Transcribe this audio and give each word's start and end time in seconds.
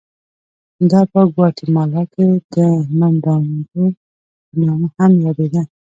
دا 0.91 1.01
په 1.11 1.19
ګواتیمالا 1.33 2.03
کې 2.13 2.25
د 2.53 2.57
منډامینټو 2.99 3.83
په 4.47 4.53
نامه 4.61 4.87
هم 4.97 5.11
یادېده. 5.25 5.61